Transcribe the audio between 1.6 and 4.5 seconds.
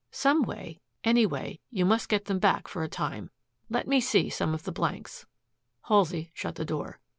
you must get them back for a time. Let me see